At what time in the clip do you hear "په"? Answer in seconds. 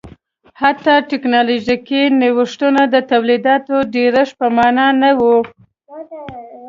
4.39-4.47